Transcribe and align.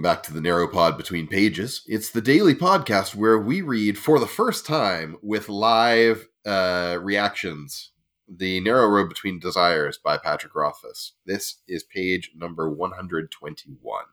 Welcome 0.00 0.16
back 0.16 0.22
to 0.28 0.32
the 0.32 0.40
Narrow 0.40 0.66
Pod 0.66 0.96
Between 0.96 1.26
Pages. 1.26 1.82
It's 1.86 2.08
the 2.08 2.22
daily 2.22 2.54
podcast 2.54 3.14
where 3.14 3.38
we 3.38 3.60
read 3.60 3.98
for 3.98 4.18
the 4.18 4.26
first 4.26 4.64
time 4.64 5.18
with 5.20 5.50
live 5.50 6.26
uh, 6.46 6.96
reactions 7.02 7.90
The 8.26 8.60
Narrow 8.60 8.88
Road 8.88 9.10
Between 9.10 9.38
Desires 9.38 9.98
by 10.02 10.16
Patrick 10.16 10.54
Rothfuss. 10.54 11.12
This 11.26 11.60
is 11.68 11.82
page 11.82 12.30
number 12.34 12.70
121. 12.70 14.04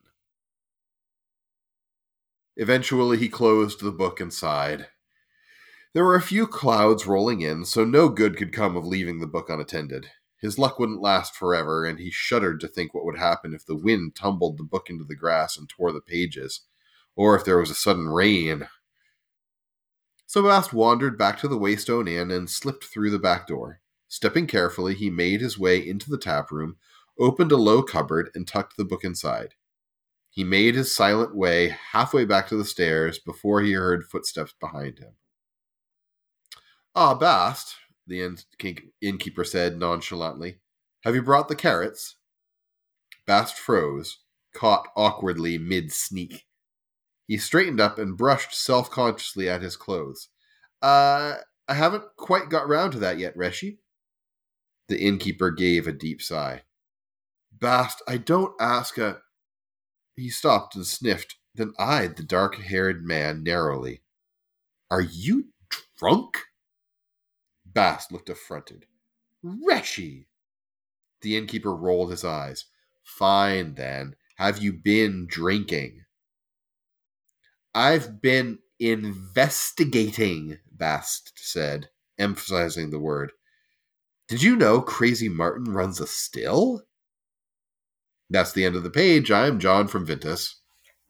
Eventually, 2.58 3.18
he 3.18 3.30
closed 3.30 3.80
the 3.80 3.94
book 3.94 4.20
and 4.20 4.34
sighed. 4.34 4.88
There 5.94 6.04
were 6.04 6.16
a 6.16 6.22
few 6.22 6.48
clouds 6.48 7.08
rolling 7.08 7.40
in, 7.40 7.64
so 7.64 7.86
no 7.86 8.10
good 8.10 8.36
could 8.36 8.52
come 8.52 8.76
of 8.76 8.86
leaving 8.86 9.22
the 9.22 9.26
book 9.26 9.50
unattended. 9.50 10.10
His 10.40 10.60
luck 10.60 10.78
wouldn't 10.78 11.02
last 11.02 11.36
forever, 11.36 11.86
and 11.86 12.00
he 12.00 12.12
shuddered 12.12 12.60
to 12.60 12.68
think 12.68 12.94
what 12.94 13.06
would 13.06 13.18
happen 13.18 13.54
if 13.54 13.66
the 13.66 13.76
wind 13.76 14.16
tumbled 14.16 14.58
the 14.58 14.64
book 14.64 14.90
into 14.90 15.04
the 15.04 15.16
grass 15.16 15.58
and 15.58 15.68
tore 15.68 15.92
the 15.92 16.02
pages, 16.02 16.62
or 17.16 17.36
if 17.36 17.44
there 17.44 17.58
was 17.58 17.72
a 17.72 17.76
sudden 17.76 18.08
rain. 18.08 18.68
So 20.28 20.44
Bast 20.44 20.74
wandered 20.74 21.18
back 21.18 21.40
to 21.40 21.48
the 21.48 21.58
Waystone 21.58 22.08
Inn 22.08 22.32
and 22.32 22.50
slipped 22.50 22.86
through 22.86 23.10
the 23.12 23.20
back 23.20 23.48
door. 23.48 23.82
Stepping 24.08 24.46
carefully, 24.46 24.94
he 24.94 25.10
made 25.10 25.42
his 25.42 25.58
way 25.58 25.80
into 25.86 26.10
the 26.10 26.18
tap 26.18 26.52
room, 26.52 26.78
opened 27.20 27.52
a 27.52 27.58
low 27.58 27.82
cupboard, 27.82 28.30
and 28.36 28.48
tucked 28.48 28.78
the 28.78 28.86
book 28.86 29.04
inside. 29.04 29.56
He 30.30 30.44
made 30.44 30.76
his 30.76 30.96
silent 30.96 31.36
way 31.36 31.76
halfway 31.94 32.26
back 32.26 32.48
to 32.50 32.56
the 32.56 32.64
stairs 32.64 33.18
before 33.18 33.62
he 33.62 33.72
heard 33.72 34.06
footsteps 34.06 34.54
behind 34.60 35.00
him. 35.00 35.14
Ah, 36.94 37.16
Bast, 37.16 37.76
the 38.08 38.38
innkeeper 39.02 39.44
said 39.44 39.78
nonchalantly. 39.78 40.60
Have 41.04 41.16
you 41.16 41.22
brought 41.22 41.48
the 41.48 41.56
carrots? 41.56 42.16
Bast 43.26 43.58
froze, 43.58 44.20
caught 44.54 44.88
awkwardly 44.96 45.58
mid 45.58 45.92
sneak. 45.92 46.46
He 47.28 47.38
straightened 47.38 47.82
up 47.82 48.00
and 48.00 48.18
brushed 48.18 48.56
self 48.56 48.90
consciously 48.90 49.50
at 49.50 49.62
his 49.62 49.76
clothes. 49.76 50.30
Uh, 50.82 51.36
I 51.68 51.74
haven't 51.74 52.06
quite 52.16 52.50
got 52.50 52.70
round 52.70 52.94
to 52.94 53.00
that 53.00 53.20
yet, 53.20 53.36
Reshi. 53.36 53.80
The 54.88 55.00
innkeeper 55.00 55.52
gave 55.52 55.86
a 55.86 55.92
deep 55.92 56.22
sigh. 56.22 56.64
Bast, 57.52 58.02
I 58.08 58.18
don't 58.18 58.56
ask 58.60 58.98
a. 58.98 59.20
He 60.16 60.30
stopped 60.30 60.76
and 60.76 60.86
sniffed, 60.88 61.36
then 61.54 61.74
eyed 61.78 62.16
the 62.16 62.24
dark 62.24 62.56
haired 62.56 63.06
man 63.06 63.44
narrowly. 63.44 64.02
Are 64.90 65.02
you 65.02 65.50
drunk? 65.98 66.38
Bast 67.78 68.12
looked 68.12 68.28
affronted. 68.28 68.88
Reshi! 69.46 70.26
The 71.22 71.38
innkeeper 71.38 71.76
rolled 71.76 72.10
his 72.10 72.26
eyes. 72.26 72.66
Fine, 73.04 73.76
then. 73.76 74.16
Have 74.38 74.58
you 74.58 74.74
been 74.74 75.28
drinking? 75.30 76.02
I've 77.76 78.20
been 78.20 78.58
investigating, 78.80 80.58
Bast 80.72 81.34
said, 81.36 81.90
emphasizing 82.18 82.90
the 82.90 82.98
word. 82.98 83.32
Did 84.28 84.42
you 84.42 84.56
know 84.56 84.82
Crazy 84.82 85.30
Martin 85.30 85.72
runs 85.72 86.02
a 86.02 86.08
still? 86.08 86.82
That's 88.28 88.54
the 88.54 88.66
end 88.66 88.76
of 88.76 88.82
the 88.82 88.90
page. 88.90 89.30
I'm 89.30 89.60
John 89.60 89.88
from 89.88 90.04
Vintus. 90.04 90.62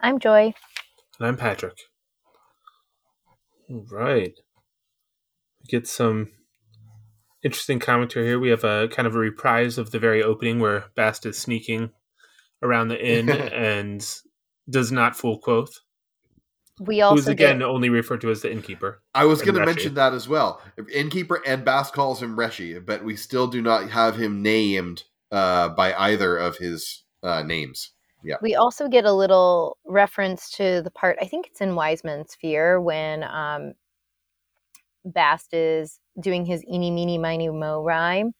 I'm 0.01 0.19
Joy. 0.19 0.53
And 1.17 1.27
I'm 1.29 1.37
Patrick. 1.37 1.77
All 3.69 3.85
right. 3.89 4.33
Get 5.69 5.87
some 5.87 6.27
interesting 7.43 7.79
commentary 7.79 8.27
here. 8.27 8.39
We 8.39 8.49
have 8.49 8.63
a 8.63 8.87
kind 8.89 9.07
of 9.07 9.15
a 9.15 9.19
reprise 9.19 9.77
of 9.77 9.91
the 9.91 9.99
very 9.99 10.23
opening 10.23 10.59
where 10.59 10.85
Bast 10.95 11.25
is 11.25 11.37
sneaking 11.37 11.91
around 12.61 12.87
the 12.89 13.03
inn 13.03 13.29
and 13.53 14.05
does 14.69 14.91
not 14.91 15.15
fool 15.15 15.39
Kvothe. 15.39 15.79
We 16.79 17.01
also 17.01 17.15
who's 17.15 17.27
again 17.27 17.59
get... 17.59 17.65
only 17.65 17.89
referred 17.89 18.21
to 18.21 18.29
as 18.29 18.41
the 18.41 18.51
innkeeper. 18.51 19.01
I 19.15 19.25
was 19.25 19.41
going 19.41 19.55
to 19.55 19.65
mention 19.65 19.95
that 19.95 20.13
as 20.13 20.29
well. 20.29 20.61
Innkeeper 20.93 21.41
and 21.45 21.65
Bast 21.65 21.93
calls 21.93 22.21
him 22.21 22.37
Reshi, 22.37 22.83
but 22.85 23.03
we 23.03 23.15
still 23.15 23.47
do 23.47 23.61
not 23.61 23.89
have 23.89 24.15
him 24.15 24.43
named 24.43 25.03
uh, 25.31 25.69
by 25.69 25.93
either 25.95 26.37
of 26.37 26.57
his 26.57 27.03
uh, 27.23 27.41
names. 27.41 27.93
Yeah. 28.23 28.35
We 28.41 28.55
also 28.55 28.87
get 28.87 29.05
a 29.05 29.13
little 29.13 29.77
reference 29.85 30.51
to 30.51 30.81
the 30.81 30.91
part. 30.91 31.17
I 31.21 31.25
think 31.25 31.47
it's 31.47 31.61
in 31.61 31.75
Wise 31.75 32.03
Man's 32.03 32.35
Fear 32.35 32.81
when 32.81 33.23
um, 33.23 33.73
Bast 35.05 35.53
is 35.53 35.99
doing 36.19 36.45
his 36.45 36.63
eeny, 36.65 36.91
meeny, 36.91 37.17
miny, 37.17 37.49
mo 37.49 37.81
rhyme 37.83 38.33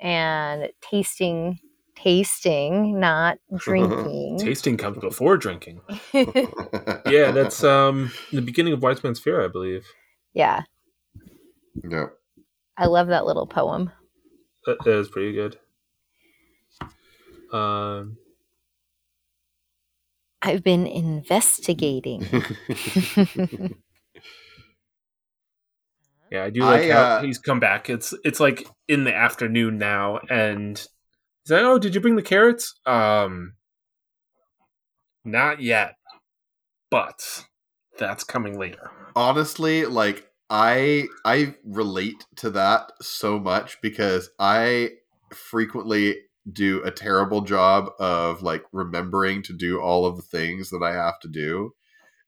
and 0.00 0.70
tasting, 0.80 1.60
tasting, 1.94 2.98
not 2.98 3.38
drinking. 3.56 4.38
tasting 4.38 4.76
comes 4.76 4.98
before 4.98 5.36
drinking. 5.36 5.80
yeah, 6.14 7.30
that's 7.30 7.62
um 7.62 8.10
the 8.32 8.42
beginning 8.42 8.72
of 8.72 8.82
Wise 8.82 9.02
Man's 9.04 9.20
Fear, 9.20 9.44
I 9.44 9.48
believe. 9.48 9.86
Yeah. 10.32 10.62
Yeah. 11.88 12.06
I 12.76 12.86
love 12.86 13.08
that 13.08 13.26
little 13.26 13.46
poem. 13.46 13.90
That 14.66 14.86
is 14.86 15.08
pretty 15.08 15.32
good. 15.32 15.58
Um, 17.52 18.16
I've 20.42 20.62
been 20.62 20.86
investigating. 20.86 22.26
Yeah, 26.30 26.44
I 26.44 26.50
do 26.50 26.60
like 26.60 26.84
I, 26.84 26.92
how 26.92 27.00
uh, 27.00 27.22
he's 27.22 27.38
come 27.38 27.58
back. 27.58 27.90
It's 27.90 28.14
it's 28.24 28.38
like 28.38 28.68
in 28.86 29.04
the 29.04 29.14
afternoon 29.14 29.78
now, 29.78 30.20
and 30.30 30.76
he's 30.76 31.50
like, 31.50 31.62
"Oh, 31.62 31.78
did 31.78 31.94
you 31.94 32.00
bring 32.00 32.16
the 32.16 32.22
carrots?" 32.22 32.74
Um, 32.86 33.54
not 35.24 35.60
yet, 35.60 35.96
but 36.90 37.46
that's 37.98 38.22
coming 38.22 38.58
later. 38.58 38.92
Honestly, 39.16 39.86
like 39.86 40.28
I 40.48 41.08
I 41.24 41.56
relate 41.64 42.24
to 42.36 42.50
that 42.50 42.92
so 43.00 43.40
much 43.40 43.80
because 43.82 44.30
I 44.38 44.90
frequently 45.34 46.16
do 46.50 46.82
a 46.84 46.92
terrible 46.92 47.40
job 47.40 47.90
of 47.98 48.42
like 48.42 48.64
remembering 48.72 49.42
to 49.42 49.52
do 49.52 49.80
all 49.80 50.06
of 50.06 50.16
the 50.16 50.22
things 50.22 50.70
that 50.70 50.82
I 50.82 50.92
have 50.92 51.18
to 51.20 51.28
do 51.28 51.74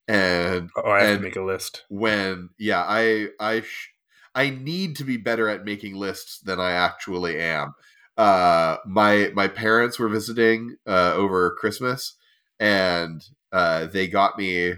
and 0.09 0.71
oh, 0.77 0.91
I 0.91 1.01
have 1.01 1.09
and 1.09 1.19
to 1.19 1.25
make 1.25 1.37
a 1.37 1.43
list. 1.43 1.85
When 1.89 2.51
yeah, 2.59 2.85
I 2.87 3.29
I 3.41 3.61
sh- 3.63 3.92
I 4.35 4.51
need 4.51 4.97
to 4.97 5.05
be 5.05 5.17
better 5.17 5.49
at 5.49 5.65
making 5.65 5.95
lists 5.95 6.41
than 6.41 6.59
I 6.59 6.73
actually 6.73 7.39
am. 7.39 7.75
Uh, 8.17 8.77
my 8.87 9.31
my 9.35 9.49
parents 9.49 9.99
were 9.99 10.09
visiting 10.09 10.77
uh, 10.87 11.13
over 11.15 11.57
Christmas, 11.59 12.17
and 12.61 13.23
uh, 13.53 13.87
they 13.87 14.07
got 14.07 14.39
me 14.39 14.75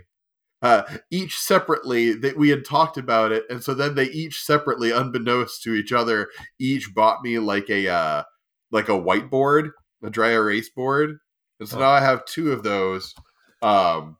uh, 0.62 0.82
each 1.10 1.38
separately 1.38 2.14
that 2.14 2.36
we 2.36 2.48
had 2.48 2.64
talked 2.64 2.96
about 2.96 3.32
it, 3.32 3.44
and 3.50 3.62
so 3.62 3.74
then 3.74 3.94
they 3.94 4.06
each 4.06 4.42
separately, 4.42 4.90
unbeknownst 4.90 5.62
to 5.62 5.74
each 5.74 5.92
other, 5.92 6.28
each 6.58 6.94
bought 6.94 7.22
me 7.22 7.38
like 7.38 7.68
a 7.68 7.88
uh, 7.88 8.22
like 8.70 8.88
a 8.88 8.92
whiteboard, 8.92 9.70
a 10.02 10.10
dry 10.10 10.30
erase 10.30 10.70
board, 10.70 11.18
and 11.60 11.68
so 11.68 11.76
oh. 11.76 11.80
now 11.80 11.90
I 11.90 12.00
have 12.00 12.24
two 12.24 12.52
of 12.52 12.62
those. 12.62 13.14
Um, 13.62 14.16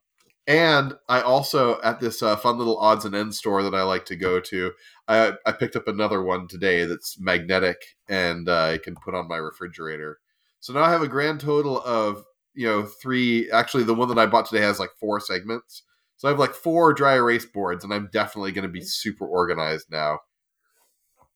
and 0.47 0.95
I 1.09 1.23
also 1.23 1.81
at 1.83 2.01
this 2.01 2.23
uh, 2.23 2.37
fun 2.37 2.59
little 2.59 2.79
odds 2.79 3.05
and 3.05 3.15
ends 3.15 3.39
store 3.39 3.63
that 3.63 3.75
I 3.75 3.83
like 3.83 4.05
to 4.07 4.17
go 4.17 4.41
to. 4.41 4.73
I 5.09 5.35
I 5.47 5.53
picked 5.53 5.77
up 5.77 5.89
another 5.89 6.23
one 6.23 6.49
today 6.49 6.85
that's 6.85 7.19
magnetic 7.19 7.79
and 8.09 8.49
uh, 8.49 8.65
I 8.73 8.79
can 8.79 8.95
put 8.95 9.15
on 9.15 9.29
my 9.29 9.37
refrigerator. 9.37 10.21
So 10.61 10.73
now 10.73 10.83
I 10.83 10.91
have 10.91 11.03
a 11.03 11.09
grand 11.09 11.41
total 11.41 11.83
of 11.83 12.25
you 12.55 12.67
know 12.67 12.85
three. 12.85 13.51
Actually, 13.51 13.85
the 13.85 13.95
one 13.95 14.09
that 14.09 14.19
I 14.19 14.27
bought 14.27 14.47
today 14.47 14.63
has 14.63 14.79
like 14.79 14.91
four 15.01 15.21
segments. 15.21 15.83
So 16.17 16.29
I 16.29 16.31
have 16.31 16.39
like 16.39 16.55
four 16.55 16.93
dry 16.93 17.15
erase 17.15 17.47
boards, 17.47 17.85
and 17.85 17.93
I'm 17.93 18.09
definitely 18.13 18.53
going 18.53 18.67
to 18.67 18.73
be 18.73 18.83
super 18.83 19.27
organized 19.27 19.91
now 19.91 20.21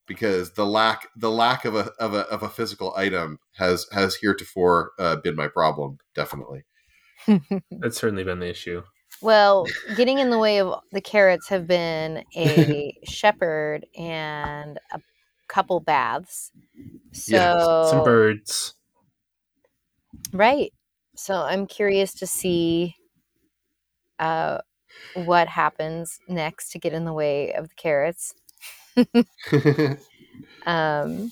because 0.07 0.53
the 0.53 0.65
lack 0.65 1.07
the 1.15 1.31
lack 1.31 1.65
of 1.65 1.75
a 1.75 1.91
of 1.99 2.13
a 2.13 2.21
of 2.27 2.43
a 2.43 2.49
physical 2.49 2.93
item 2.95 3.39
has 3.57 3.87
has 3.91 4.15
heretofore 4.15 4.91
uh, 4.99 5.15
been 5.17 5.35
my 5.35 5.47
problem. 5.47 5.97
Definitely, 6.15 6.63
that's 7.71 7.97
certainly 7.97 8.23
been 8.23 8.39
the 8.39 8.49
issue. 8.49 8.83
Well, 9.21 9.73
getting 9.93 10.19
in 10.19 10.29
the 10.29 10.37
way 10.39 10.59
of 10.59 10.81
the 10.91 11.01
carrots 11.01 11.49
have 11.49 11.67
been 11.67 12.23
a 12.35 12.93
shepherd 13.03 13.85
and 13.97 14.79
a 14.91 15.01
couple 15.47 15.79
baths. 15.79 16.51
So 17.13 17.33
yeah, 17.33 17.55
some 17.81 18.01
birds. 18.01 18.75
Right. 20.33 20.73
So 21.15 21.35
I'm 21.43 21.67
curious 21.67 22.13
to 22.15 22.27
see 22.27 22.95
uh, 24.19 24.59
what 25.13 25.47
happens 25.47 26.21
next 26.27 26.71
to 26.71 26.79
get 26.79 26.93
in 26.93 27.05
the 27.05 27.13
way 27.13 27.53
of 27.53 27.69
the 27.69 27.75
carrots. 27.75 28.35
um, 30.65 31.31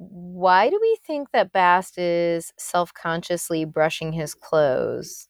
why 0.00 0.70
do 0.70 0.78
we 0.80 0.96
think 1.06 1.30
that 1.32 1.52
Bast 1.52 1.98
is 1.98 2.52
self 2.58 2.94
consciously 2.94 3.66
brushing 3.66 4.12
his 4.14 4.34
clothes? 4.34 5.28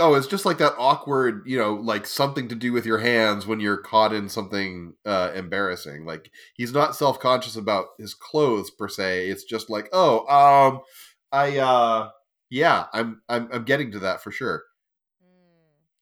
Oh, 0.00 0.14
it's 0.14 0.26
just 0.26 0.44
like 0.44 0.58
that 0.58 0.74
awkward, 0.76 1.44
you 1.46 1.56
know, 1.56 1.74
like 1.74 2.04
something 2.06 2.48
to 2.48 2.56
do 2.56 2.72
with 2.72 2.84
your 2.84 2.98
hands 2.98 3.46
when 3.46 3.60
you're 3.60 3.76
caught 3.76 4.12
in 4.12 4.28
something 4.28 4.94
uh, 5.06 5.30
embarrassing. 5.36 6.04
Like 6.04 6.32
he's 6.54 6.72
not 6.72 6.96
self 6.96 7.20
conscious 7.20 7.54
about 7.54 7.86
his 7.98 8.12
clothes 8.14 8.70
per 8.70 8.88
se. 8.88 9.28
It's 9.28 9.44
just 9.44 9.70
like, 9.70 9.88
oh, 9.92 10.26
um, 10.26 10.80
I 11.30 11.58
uh 11.58 12.10
yeah, 12.50 12.86
I'm 12.92 13.22
I'm 13.28 13.48
I'm 13.52 13.64
getting 13.64 13.92
to 13.92 14.00
that 14.00 14.20
for 14.22 14.32
sure. 14.32 14.64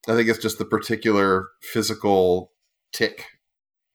I 0.08 0.14
think 0.14 0.28
it's 0.28 0.38
just 0.38 0.58
the 0.58 0.64
particular 0.64 1.48
physical 1.60 2.52
tick 2.92 3.26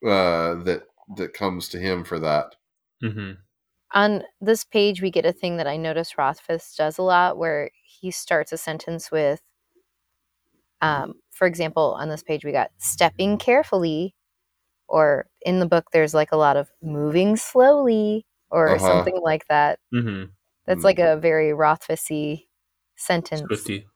uh 0.05 0.55
that 0.63 0.83
that 1.15 1.33
comes 1.33 1.67
to 1.69 1.79
him 1.79 2.03
for 2.03 2.19
that. 2.19 2.55
hmm 3.01 3.31
On 3.93 4.23
this 4.41 4.63
page, 4.65 5.01
we 5.01 5.11
get 5.11 5.25
a 5.25 5.31
thing 5.33 5.57
that 5.57 5.67
I 5.67 5.77
notice 5.77 6.17
Rothfuss 6.17 6.75
does 6.75 6.97
a 6.97 7.03
lot 7.03 7.37
where 7.37 7.71
he 7.83 8.11
starts 8.11 8.51
a 8.51 8.57
sentence 8.57 9.11
with, 9.11 9.41
um, 10.81 11.15
for 11.31 11.47
example, 11.47 11.95
on 11.99 12.09
this 12.09 12.23
page, 12.23 12.43
we 12.45 12.51
got 12.51 12.71
stepping 12.77 13.37
carefully, 13.37 14.15
or 14.87 15.27
in 15.41 15.59
the 15.59 15.65
book, 15.67 15.85
there's 15.91 16.13
like 16.13 16.31
a 16.31 16.37
lot 16.37 16.57
of 16.57 16.69
moving 16.81 17.35
slowly, 17.37 18.25
or 18.51 18.75
Uh-huh. 18.75 18.87
something 18.87 19.19
like 19.21 19.47
that. 19.47 19.79
hmm 19.91 20.25
That's 20.65 20.81
Mm. 20.81 20.85
like 20.85 20.99
a 20.99 21.17
very 21.17 21.51
Rothfussy 21.53 22.47
sentence. 22.95 23.47
Swifty. 23.47 23.87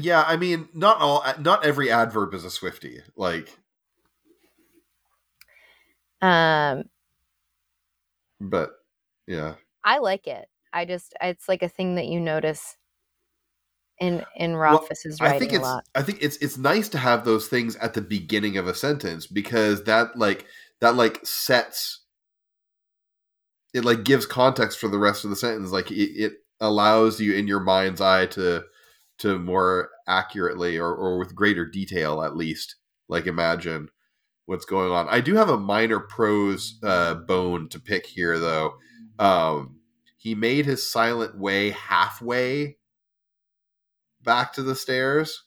yeah, 0.00 0.24
I 0.26 0.36
mean, 0.36 0.68
not 0.74 0.98
all 1.00 1.24
not 1.38 1.64
every 1.64 1.90
adverb 1.90 2.34
is 2.34 2.44
a 2.44 2.50
Swifty. 2.50 3.00
Like 3.16 3.58
um, 6.22 6.84
but 8.40 8.70
yeah. 9.26 9.54
I 9.84 9.98
like 9.98 10.26
it. 10.26 10.48
I 10.72 10.84
just, 10.84 11.14
it's 11.20 11.48
like 11.48 11.62
a 11.62 11.68
thing 11.68 11.94
that 11.94 12.06
you 12.06 12.20
notice 12.20 12.76
in 14.00 14.24
in 14.36 14.52
Well, 14.52 14.60
Rothfuss's 14.60 15.20
writing 15.20 15.36
I 15.36 15.38
think 15.38 15.52
a 15.52 15.56
it's 15.56 15.64
lot. 15.64 15.84
I 15.94 16.02
think 16.02 16.22
it's 16.22 16.36
it's 16.36 16.56
nice 16.56 16.88
to 16.90 16.98
have 16.98 17.24
those 17.24 17.48
things 17.48 17.76
at 17.76 17.94
the 17.94 18.00
beginning 18.00 18.56
of 18.56 18.66
a 18.66 18.74
sentence 18.74 19.26
because 19.26 19.84
that 19.84 20.16
like 20.16 20.46
that 20.80 20.94
like 20.94 21.24
sets 21.24 22.04
it 23.74 23.84
like 23.84 24.04
gives 24.04 24.26
context 24.26 24.78
for 24.78 24.88
the 24.88 24.98
rest 24.98 25.24
of 25.24 25.30
the 25.30 25.36
sentence 25.36 25.70
like 25.70 25.90
it, 25.90 26.10
it 26.16 26.32
allows 26.60 27.20
you 27.20 27.34
in 27.34 27.46
your 27.46 27.60
mind's 27.60 28.00
eye 28.00 28.26
to 28.26 28.64
to 29.18 29.38
more 29.38 29.90
accurately 30.06 30.78
or, 30.78 30.94
or 30.94 31.18
with 31.18 31.34
greater 31.34 31.66
detail 31.66 32.22
at 32.22 32.36
least 32.36 32.76
like 33.08 33.26
imagine 33.26 33.88
what's 34.48 34.64
going 34.64 34.90
on. 34.90 35.06
I 35.10 35.20
do 35.20 35.34
have 35.34 35.50
a 35.50 35.58
minor 35.58 36.00
prose 36.00 36.78
uh, 36.82 37.14
bone 37.14 37.68
to 37.68 37.78
pick 37.78 38.06
here 38.06 38.38
though. 38.38 38.78
Um, 39.18 39.76
he 40.16 40.34
made 40.34 40.64
his 40.64 40.90
silent 40.90 41.38
way 41.38 41.70
halfway 41.70 42.78
back 44.22 44.54
to 44.54 44.62
the 44.62 44.74
stairs 44.74 45.44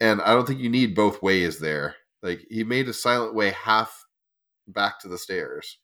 and 0.00 0.20
i 0.22 0.32
don't 0.32 0.46
think 0.46 0.60
you 0.60 0.68
need 0.68 0.94
both 0.94 1.22
ways 1.22 1.58
there. 1.60 1.94
Like 2.22 2.40
he 2.50 2.64
made 2.64 2.88
a 2.88 2.92
silent 2.92 3.34
way 3.34 3.50
half 3.50 4.04
back 4.66 4.98
to 5.00 5.08
the 5.08 5.18
stairs. 5.18 5.78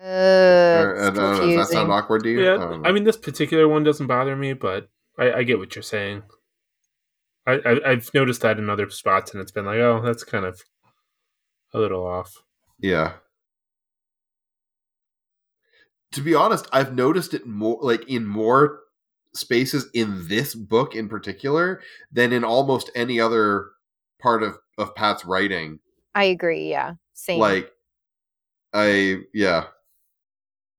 Uh, 0.00 0.04
Or- 0.04 1.00
I 1.00 1.04
don't 1.06 1.16
know, 1.16 1.46
does 1.46 1.56
that 1.68 1.72
sound 1.72 1.90
awkward 1.90 2.24
to 2.24 2.28
you? 2.30 2.42
Yeah, 2.42 2.56
don't. 2.58 2.86
I 2.86 2.92
mean, 2.92 3.04
this 3.04 3.16
particular 3.16 3.68
one 3.68 3.84
doesn't 3.84 4.06
bother 4.06 4.36
me, 4.36 4.52
but 4.52 4.88
I, 5.18 5.32
I 5.32 5.42
get 5.44 5.58
what 5.58 5.74
you're 5.74 5.82
saying. 5.82 6.22
I, 7.46 7.60
I 7.64 7.90
I've 7.90 8.10
noticed 8.14 8.42
that 8.42 8.58
in 8.58 8.70
other 8.70 8.88
spots, 8.90 9.32
and 9.32 9.40
it's 9.40 9.52
been 9.52 9.66
like, 9.66 9.78
oh, 9.78 10.00
that's 10.02 10.24
kind 10.24 10.44
of 10.44 10.62
a 11.72 11.78
little 11.78 12.06
off. 12.06 12.42
Yeah. 12.78 13.14
To 16.12 16.20
be 16.20 16.34
honest, 16.34 16.68
I've 16.72 16.94
noticed 16.94 17.32
it 17.34 17.46
more 17.46 17.78
like 17.80 18.08
in 18.08 18.26
more 18.26 18.80
spaces 19.34 19.88
in 19.94 20.28
this 20.28 20.54
book 20.54 20.94
in 20.94 21.08
particular 21.08 21.80
than 22.12 22.32
in 22.32 22.44
almost 22.44 22.90
any 22.94 23.18
other 23.18 23.70
part 24.20 24.42
of 24.42 24.58
of 24.78 24.94
Pat's 24.94 25.24
writing. 25.24 25.80
I 26.14 26.24
agree. 26.24 26.68
Yeah, 26.70 26.94
same. 27.14 27.40
Like 27.40 27.72
I 28.72 29.18
yeah. 29.32 29.64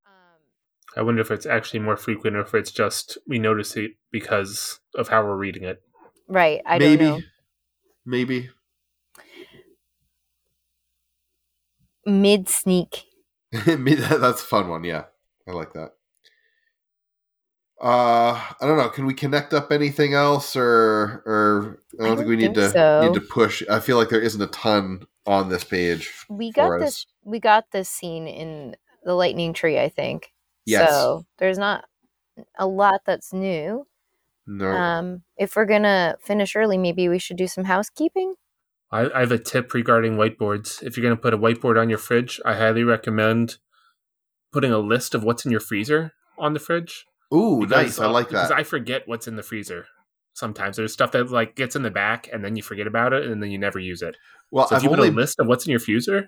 um, 0.06 0.42
I 0.96 1.02
wonder 1.02 1.22
if 1.22 1.32
it's 1.32 1.46
actually 1.46 1.80
more 1.80 1.98
frequent, 1.98 2.36
or 2.36 2.42
if 2.42 2.54
it's 2.54 2.72
just 2.72 3.18
we 3.28 3.40
notice 3.40 3.76
it 3.76 3.92
because 4.12 4.80
of 4.96 5.10
how 5.10 5.24
we're 5.24 5.36
reading 5.36 5.64
it. 5.64 5.82
Right. 6.28 6.62
I 6.66 6.80
maybe 6.80 7.06
don't 7.06 7.20
know. 7.20 7.26
maybe 8.06 8.50
Mid 12.06 12.50
sneak. 12.50 13.06
That's 13.52 14.42
a 14.42 14.46
fun 14.46 14.70
one, 14.70 14.84
yeah. 14.84 15.06
I 15.48 15.52
like 15.52 15.74
that. 15.74 15.92
Uh 17.82 18.34
I 18.62 18.62
don't 18.62 18.78
know, 18.78 18.90
can 18.90 19.06
we 19.06 19.14
connect 19.14 19.54
up 19.54 19.72
anything 19.72 20.14
else 20.14 20.56
or 20.56 21.24
or 21.26 21.82
I 22.00 22.04
don't, 22.04 22.14
I 22.14 22.16
think 22.16 22.30
we 22.30 22.36
need 22.38 22.56
think 22.56 22.56
to 22.56 22.70
so. 22.70 23.02
need 23.04 23.14
to 23.14 23.22
push. 23.22 23.62
I 23.70 23.80
feel 23.80 23.98
like 23.98 24.10
there 24.10 24.22
isn't 24.22 24.42
a 24.42 24.48
ton 24.48 25.06
on 25.26 25.50
this 25.50 25.64
page. 25.64 26.12
We 26.30 26.52
got 26.52 26.72
us. 26.74 26.82
this. 26.82 27.06
We 27.24 27.40
got 27.40 27.72
this 27.72 27.90
scene 27.90 28.28
in 28.28 28.76
the 29.04 29.16
lightning 29.16 29.54
tree. 29.54 29.80
I 29.80 29.90
think. 29.90 30.32
Yes. 30.66 30.90
So 30.90 31.26
there's 31.40 31.58
not 31.58 31.86
a 32.58 32.68
lot 32.68 33.02
that's 33.06 33.34
new. 33.34 33.86
No. 34.46 34.70
Um, 34.72 35.24
if 35.38 35.56
we're 35.56 35.66
gonna 35.66 36.18
finish 36.22 36.56
early, 36.56 36.78
maybe 36.78 37.08
we 37.10 37.20
should 37.20 37.38
do 37.38 37.48
some 37.48 37.64
housekeeping. 37.66 38.36
I, 38.92 39.10
I 39.16 39.20
have 39.22 39.32
a 39.32 39.40
tip 39.40 39.74
regarding 39.74 40.18
whiteboards. 40.18 40.84
If 40.84 40.96
you're 40.96 41.04
going 41.04 41.16
to 41.16 41.22
put 41.22 41.34
a 41.34 41.38
whiteboard 41.38 41.82
on 41.82 41.90
your 41.90 41.98
fridge, 41.98 42.40
I 42.46 42.54
highly 42.54 42.84
recommend 42.84 43.58
putting 44.52 44.72
a 44.72 44.78
list 44.78 45.16
of 45.16 45.24
what's 45.24 45.46
in 45.46 45.52
your 45.52 45.60
freezer 45.62 46.14
on 46.38 46.54
the 46.54 46.60
fridge. 46.60 47.06
Ooh, 47.34 47.62
Because, 47.62 47.98
nice. 47.98 48.00
I 48.00 48.06
like 48.06 48.28
that. 48.30 48.50
Because. 48.50 48.52
I 48.52 48.62
forget 48.62 49.08
what's 49.08 49.28
in 49.28 49.36
the 49.36 49.42
freezer. 49.42 49.88
Sometimes 50.34 50.78
there's 50.78 50.94
stuff 50.94 51.12
that 51.14 51.32
like 51.32 51.56
gets 51.56 51.76
in 51.76 51.82
the 51.82 51.90
back, 51.90 52.30
and 52.32 52.46
then 52.46 52.56
you 52.56 52.62
forget 52.62 52.86
about 52.86 53.14
it, 53.14 53.26
and 53.26 53.42
then 53.42 53.50
you 53.50 53.58
never 53.58 53.80
use 53.80 54.04
it. 54.04 54.16
well, 54.52 54.68
So 54.68 54.76
if 54.76 54.82
I've 54.82 54.84
you 54.84 54.90
only 54.92 55.10
put 55.10 55.18
a 55.18 55.22
list 55.22 55.40
of 55.40 55.48
what's 55.48 55.66
in 55.66 55.72
your 55.72 55.80
freezer, 55.80 56.28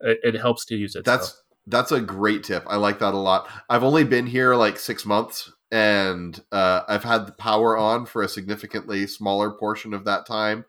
it, 0.00 0.18
it 0.24 0.34
helps 0.34 0.64
to 0.66 0.74
use 0.76 0.96
it. 0.96 1.04
that's 1.04 1.28
so. 1.28 1.34
that's 1.68 1.92
a 1.92 2.00
great 2.00 2.42
tip. 2.42 2.64
I 2.66 2.74
like 2.74 2.98
that 2.98 3.14
a 3.14 3.18
lot. 3.18 3.48
I've 3.70 3.84
only 3.84 4.02
been 4.02 4.26
here 4.26 4.56
like 4.56 4.80
six 4.80 5.06
months, 5.06 5.52
and 5.70 6.40
uh, 6.52 6.82
I've 6.88 7.04
had 7.04 7.26
the 7.26 7.32
power 7.32 7.76
on 7.76 8.06
for 8.06 8.22
a 8.22 8.28
significantly 8.28 9.06
smaller 9.06 9.50
portion 9.50 9.92
of 9.94 10.04
that 10.04 10.26
time. 10.26 10.64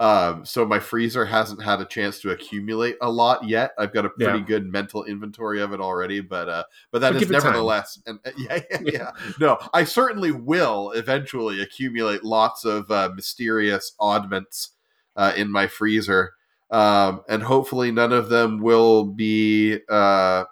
Um, 0.00 0.46
so 0.46 0.64
my 0.64 0.80
freezer 0.80 1.26
hasn't 1.26 1.62
had 1.62 1.82
a 1.82 1.84
chance 1.84 2.20
to 2.20 2.30
accumulate 2.30 2.96
a 3.02 3.10
lot 3.10 3.46
yet. 3.46 3.72
I've 3.78 3.92
got 3.92 4.06
a 4.06 4.08
pretty 4.08 4.38
Yeah. 4.38 4.44
good 4.46 4.64
mental 4.66 5.04
inventory 5.04 5.60
of 5.60 5.74
it 5.74 5.80
already, 5.80 6.20
but 6.20 6.48
uh, 6.48 6.64
but 6.90 7.00
that 7.02 7.10
But 7.12 7.16
is 7.16 7.20
give 7.28 7.30
it 7.32 7.34
time. 7.34 7.44
nevertheless, 7.52 8.00
and 8.06 8.18
uh, 8.24 8.30
yeah, 8.38 8.60
yeah, 8.70 8.80
yeah. 8.82 9.10
No, 9.38 9.58
I 9.74 9.84
certainly 9.84 10.32
will 10.32 10.92
eventually 10.92 11.60
accumulate 11.60 12.24
lots 12.24 12.64
of 12.64 12.90
uh, 12.90 13.10
mysterious 13.14 13.92
oddments 14.00 14.70
uh, 15.16 15.34
in 15.36 15.52
my 15.52 15.66
freezer, 15.66 16.32
um, 16.70 17.20
and 17.28 17.42
hopefully 17.42 17.90
none 17.92 18.12
of 18.14 18.30
them 18.30 18.58
will 18.62 19.04
be. 19.04 19.80
Uh, 19.86 20.44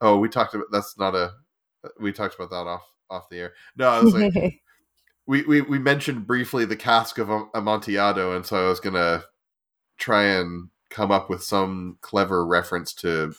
oh, 0.00 0.16
we 0.18 0.28
talked 0.30 0.54
about 0.54 0.68
that's 0.72 0.96
not 0.98 1.14
a. 1.14 1.32
We 2.00 2.12
talked 2.12 2.34
about 2.34 2.50
that 2.50 2.68
off 2.68 2.82
off 3.10 3.28
the 3.30 3.38
air. 3.38 3.52
No, 3.76 3.88
I 3.88 4.00
was 4.02 4.14
like, 4.14 4.34
we, 5.26 5.42
we 5.42 5.60
we 5.62 5.78
mentioned 5.78 6.26
briefly 6.26 6.64
the 6.64 6.76
cask 6.76 7.18
of 7.18 7.28
Amontillado, 7.54 8.34
and 8.36 8.44
so 8.44 8.64
I 8.66 8.68
was 8.68 8.80
gonna 8.80 9.24
try 9.98 10.24
and 10.24 10.68
come 10.90 11.10
up 11.10 11.28
with 11.30 11.42
some 11.42 11.98
clever 12.00 12.46
reference 12.46 12.92
to 12.94 13.32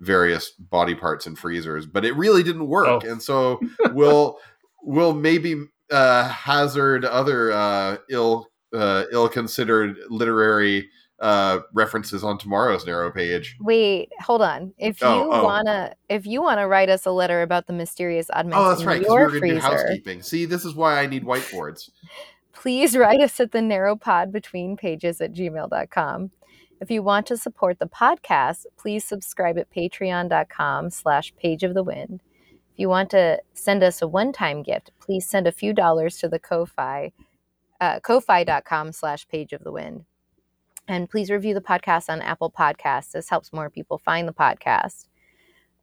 various 0.00 0.50
body 0.50 0.94
parts 0.94 1.26
and 1.26 1.38
freezers, 1.38 1.86
but 1.86 2.04
it 2.04 2.16
really 2.16 2.42
didn't 2.42 2.66
work, 2.66 2.86
Oh. 3.04 3.08
and 3.08 3.22
so 3.22 3.60
we'll 3.92 4.38
we'll 4.82 5.14
maybe 5.14 5.64
uh, 5.90 6.28
hazard 6.28 7.04
other 7.04 7.52
uh, 7.52 7.96
ill 8.10 8.48
uh, 8.74 9.04
ill 9.12 9.28
considered 9.28 9.96
literary 10.10 10.88
uh, 11.20 11.60
references 11.72 12.24
on 12.24 12.38
tomorrow's 12.38 12.84
narrow 12.86 13.10
page. 13.10 13.56
Wait, 13.60 14.10
hold 14.20 14.42
on. 14.42 14.74
If 14.78 15.00
you 15.00 15.06
Oh, 15.06 15.30
oh. 15.30 15.44
wanna, 15.44 15.94
if 16.08 16.26
you 16.26 16.42
wanna 16.42 16.66
write 16.68 16.88
us 16.88 17.06
a 17.06 17.10
letter 17.12 17.42
about 17.42 17.66
the 17.66 17.72
mysterious 17.72 18.28
oddments 18.30 18.56
Oh, 18.56 18.68
that's 18.68 18.84
right, 18.84 18.98
because 19.00 19.14
we 19.14 19.22
were 19.22 19.40
to 19.40 19.54
do 19.54 19.58
housekeeping. 19.60 20.22
See, 20.22 20.44
this 20.44 20.64
is 20.64 20.74
why 20.74 21.00
I 21.00 21.06
need 21.06 21.24
whiteboards. 21.24 21.90
please 22.52 22.96
write 22.96 23.20
us 23.20 23.38
at 23.40 23.52
the 23.52 23.60
narrow 23.62 23.94
pod 23.96 24.32
between 24.32 24.76
pages 24.76 25.20
at 25.20 25.32
gmail.com. 25.32 26.30
If 26.80 26.90
you 26.90 27.02
want 27.02 27.26
to 27.28 27.36
support 27.36 27.78
the 27.78 27.86
podcast, 27.86 28.66
please 28.76 29.04
subscribe 29.04 29.56
at 29.58 29.70
patreon.com 29.70 30.90
slash 30.90 31.34
page 31.36 31.62
of 31.62 31.74
the 31.74 31.82
wind. 31.84 32.20
If 32.72 32.78
you 32.78 32.88
want 32.88 33.10
to 33.10 33.40
send 33.52 33.82
us 33.84 34.02
a 34.02 34.08
one-time 34.08 34.62
gift, 34.62 34.90
please 34.98 35.26
send 35.26 35.46
a 35.46 35.52
few 35.52 35.72
dollars 35.72 36.18
to 36.18 36.28
the 36.28 36.38
Ko-Fi, 36.40 37.12
uh, 37.80 38.00
ko-fi.com 38.00 38.92
slash 38.92 39.28
page 39.28 39.52
of 39.52 39.62
the 39.62 39.70
wind. 39.72 40.04
And 40.86 41.08
please 41.08 41.30
review 41.30 41.54
the 41.54 41.60
podcast 41.60 42.08
on 42.08 42.20
Apple 42.20 42.50
Podcasts. 42.50 43.12
This 43.12 43.28
helps 43.28 43.52
more 43.52 43.70
people 43.70 43.98
find 43.98 44.28
the 44.28 44.32
podcast. 44.32 45.06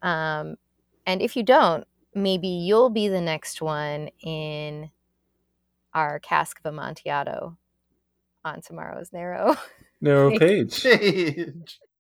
Um, 0.01 0.55
and 1.05 1.21
if 1.21 1.35
you 1.35 1.43
don't, 1.43 1.85
maybe 2.13 2.47
you'll 2.47 2.89
be 2.89 3.07
the 3.07 3.21
next 3.21 3.61
one 3.61 4.09
in 4.21 4.91
our 5.93 6.19
cask 6.19 6.59
of 6.59 6.73
Amontillado 6.73 7.57
on 8.43 8.61
tomorrow's 8.61 9.11
narrow. 9.11 9.55
Narrow 9.99 10.37
page. 10.39 10.83
Page. 10.83 11.79